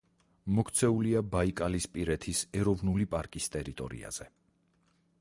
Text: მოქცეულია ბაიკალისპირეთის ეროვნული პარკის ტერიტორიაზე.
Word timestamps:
მოქცეულია 0.59 1.21
ბაიკალისპირეთის 1.35 2.43
ეროვნული 2.63 3.09
პარკის 3.15 3.55
ტერიტორიაზე. 3.57 4.31